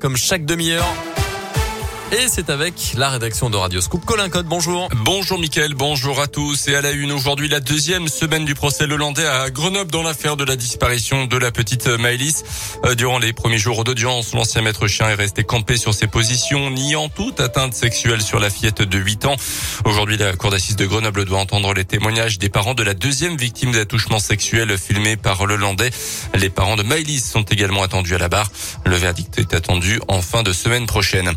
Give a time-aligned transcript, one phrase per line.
[0.00, 1.13] Comme chaque demi-heure.
[2.12, 4.04] Et c'est avec la rédaction de Radio Scoop.
[4.04, 4.88] Colin Code, bonjour.
[4.94, 6.68] Bonjour Mickaël, bonjour à tous.
[6.68, 10.36] Et à la une aujourd'hui, la deuxième semaine du procès hollandais à Grenoble dans l'affaire
[10.36, 12.44] de la disparition de la petite Maëlys.
[12.84, 16.70] Euh, durant les premiers jours d'audience, l'ancien maître chien est resté campé sur ses positions,
[16.70, 19.36] niant toute atteinte sexuelle sur la fillette de 8 ans.
[19.84, 23.36] Aujourd'hui, la cour d'assises de Grenoble doit entendre les témoignages des parents de la deuxième
[23.36, 25.90] victime d'attouchement sexuel filmé par le Hollandais.
[26.34, 28.50] Les parents de Maëlys sont également attendus à la barre.
[28.84, 31.32] Le verdict est attendu en fin de semaine prochaine.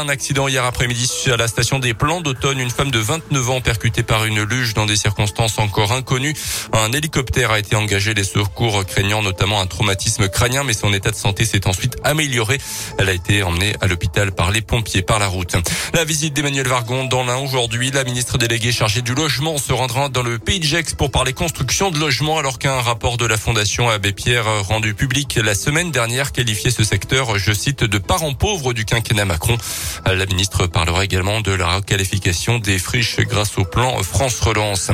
[0.00, 2.58] Un accident hier après-midi à la station des Plans d'automne.
[2.58, 6.34] Une femme de 29 ans percutée par une luge dans des circonstances encore inconnues.
[6.72, 8.14] Un hélicoptère a été engagé.
[8.14, 12.58] Les secours craignant notamment un traumatisme crânien, mais son état de santé s'est ensuite amélioré.
[12.98, 15.56] Elle a été emmenée à l'hôpital par les pompiers par la route.
[15.94, 17.90] La visite d'Emmanuel Vargon dans l'Ain aujourd'hui.
[17.90, 21.32] La ministre déléguée chargée du logement se rendra dans le pays de Gex pour parler
[21.32, 25.90] construction de logements alors qu'un rapport de la Fondation Abbé Pierre rendu public la semaine
[25.90, 29.56] dernière qualifiait ce secteur, je cite, de parent pauvre du quinquennat Macron.
[30.04, 34.90] La ministre parlera également de la requalification des friches grâce au plan France Relance.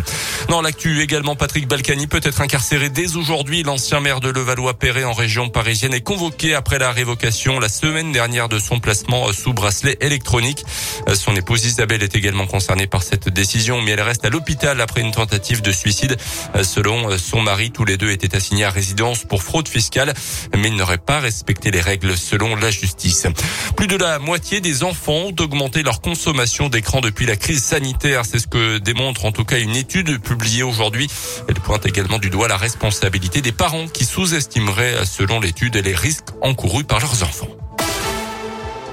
[0.49, 3.63] Dans l'actu également, Patrick Balkany peut être incarcéré dès aujourd'hui.
[3.63, 8.49] L'ancien maire de Levallois-Perret en région parisienne est convoqué après la révocation la semaine dernière
[8.49, 10.65] de son placement sous bracelet électronique.
[11.15, 15.01] Son épouse Isabelle est également concernée par cette décision, mais elle reste à l'hôpital après
[15.01, 16.17] une tentative de suicide.
[16.63, 20.15] Selon son mari, tous les deux étaient assignés à résidence pour fraude fiscale,
[20.57, 23.27] mais ils n'auraient pas respecté les règles selon la justice.
[23.77, 28.25] Plus de la moitié des enfants ont augmenté leur consommation d'écran depuis la crise sanitaire.
[28.25, 31.09] C'est ce que démontre en tout cas une étude publiée aujourd'hui.
[31.49, 36.29] Elle pointe également du doigt la responsabilité des parents qui sous-estimeraient, selon l'étude, les risques
[36.41, 37.62] encourus par leurs enfants.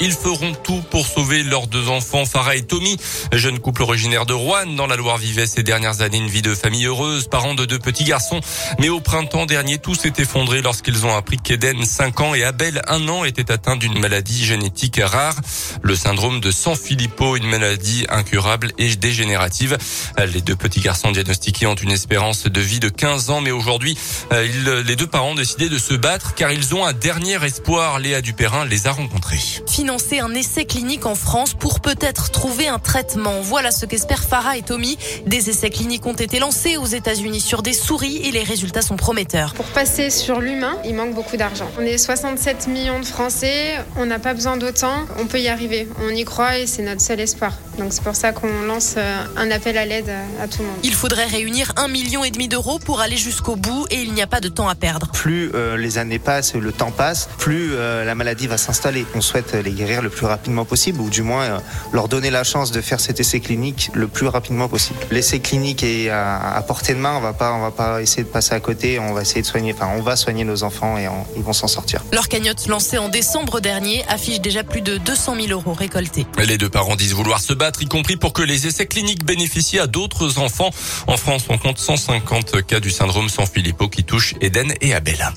[0.02, 2.95] Ils feront tout pour sauver leurs deux enfants, Farah et Tommy,
[3.33, 6.56] jeune couple originaire de Rouen dans la Loire vivait ces dernières années une vie de
[6.56, 8.39] famille heureuse, parents de deux petits garçons.
[8.80, 12.81] Mais au printemps dernier, tout s'est effondré lorsqu'ils ont appris qu'Eden, 5 ans, et Abel,
[12.88, 15.36] 1 an, étaient atteints d'une maladie génétique rare,
[15.81, 19.78] le syndrome de Sanfilippo, une maladie incurable et dégénérative.
[20.17, 23.97] Les deux petits garçons diagnostiqués ont une espérance de vie de 15 ans, mais aujourd'hui,
[24.31, 28.00] les deux parents ont décidé de se battre car ils ont un dernier espoir.
[28.00, 29.40] Léa Dupérin les a rencontrés
[29.89, 33.41] financer un essai clinique en France pour peut-être trouver un traitement.
[33.41, 35.00] Voilà ce qu'espèrent Farah et Tommy.
[35.25, 38.97] Des essais cliniques ont été lancés aux États-Unis sur des souris et les résultats sont
[38.97, 39.55] prometteurs.
[39.55, 41.67] Pour passer sur l'humain, il manque beaucoup d'argent.
[41.79, 45.88] On est 67 millions de Français, on n'a pas besoin d'autant, on peut y arriver.
[46.03, 47.53] On y croit et c'est notre seul espoir.
[47.79, 50.78] Donc c'est pour ça qu'on lance euh, un appel à l'aide à tout le monde.
[50.83, 54.22] Il faudrait réunir un million et demi d'euros pour aller jusqu'au bout et il n'y
[54.22, 55.09] a pas de temps à perdre.
[55.13, 59.05] Plus euh, les années passent, le temps passe, plus euh, la maladie va s'installer.
[59.16, 61.59] On souhaite les guérir le plus rapidement possible, ou du moins euh,
[61.94, 65.00] leur donner la chance de faire cet essai clinique le plus rapidement possible.
[65.09, 68.28] L'essai clinique est à, portée de main, on va pas, on va pas essayer de
[68.28, 71.07] passer à côté, on va essayer de soigner, enfin on va soigner nos enfants et
[71.35, 72.03] ils vont s'en sortir.
[72.12, 76.25] Leur cagnotte lancée en décembre dernier affiche déjà plus de 200 000 euros récoltés.
[76.38, 79.79] Les deux parents disent vouloir se battre, y compris pour que les essais cliniques bénéficient
[79.79, 80.72] à d'autres enfants.
[81.07, 85.34] En France, on compte 150 cas du syndrome sans Filippo qui touche Eden et Abella.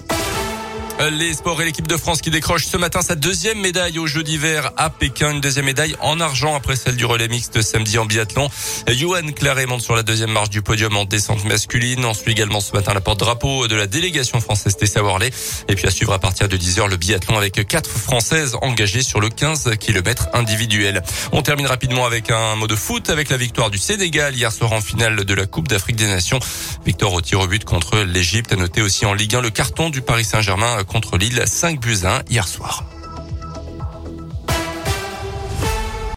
[1.01, 4.23] Les sports et l'équipe de France qui décroche ce matin sa deuxième médaille aux Jeux
[4.23, 5.33] d'hiver à Pékin.
[5.33, 8.49] Une deuxième médaille en argent après celle du relais mixte samedi en biathlon.
[8.87, 12.05] Johan Claret monte sur la deuxième marche du podium en descente masculine.
[12.05, 15.31] On suit également ce matin la porte-drapeau de la délégation française Tessa Worley.
[15.69, 19.19] Et puis à suivre à partir de 10h le biathlon avec quatre françaises engagées sur
[19.19, 21.03] le 15 km individuel.
[21.33, 24.73] On termine rapidement avec un mot de foot avec la victoire du Sénégal hier soir
[24.73, 26.39] en finale de la Coupe d'Afrique des Nations.
[26.87, 28.53] Victoire au tir au but contre l'Égypte.
[28.53, 32.05] À noter aussi en Ligue 1 le carton du Paris Saint-Germain contre Lille 5 buts
[32.05, 32.85] 1 hier soir.